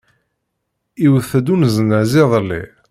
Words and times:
Iwet-d 1.05 1.47
uneznaz 1.53 2.11
iḍelli. 2.23 2.63